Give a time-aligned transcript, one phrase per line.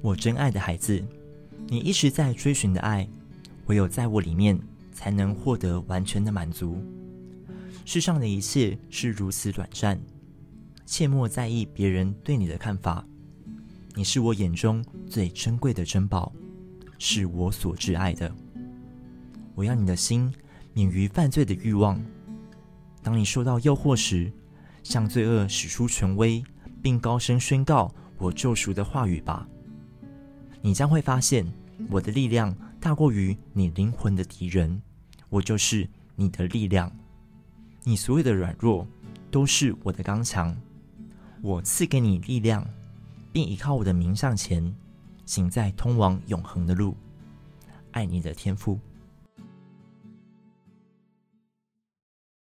[0.00, 1.02] 我真爱的孩子，
[1.68, 3.08] 你一直在追寻的爱，
[3.66, 4.58] 唯有在我里面
[4.92, 6.82] 才能获得完全的满足。
[7.84, 10.00] 世上的一切是如此短暂，
[10.86, 13.04] 切莫在意别人对你的看法。
[13.94, 16.32] 你是我眼中最珍贵的珍宝，
[16.98, 18.32] 是我所挚爱的。
[19.54, 20.32] 我要你的心
[20.72, 22.00] 免于犯罪的欲望。
[23.02, 24.32] 当你受到诱惑时，
[24.82, 26.42] 向罪恶使出权威，
[26.80, 29.46] 并高声宣告我救赎的话语吧。
[30.62, 31.46] 你将会发现，
[31.88, 34.80] 我的力量大过于你灵魂的敌人。
[35.28, 36.90] 我就是你的力量。
[37.84, 38.86] 你所有的软弱
[39.30, 40.54] 都是我的刚强。
[41.40, 42.66] 我赐给你力量，
[43.32, 44.74] 并依靠我的名向前，
[45.24, 46.94] 行在通往永恒的路。
[47.92, 48.78] 爱你的天赋。